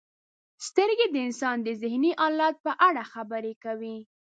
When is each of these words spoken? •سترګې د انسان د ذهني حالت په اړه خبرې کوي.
•سترګې 0.67 1.07
د 1.11 1.15
انسان 1.27 1.57
د 1.61 1.69
ذهني 1.81 2.11
حالت 2.21 2.55
په 2.65 2.71
اړه 2.87 3.03
خبرې 3.13 3.53
کوي. 3.63 3.97